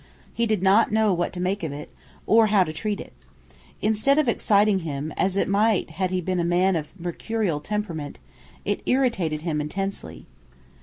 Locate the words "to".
1.33-1.39, 2.63-2.73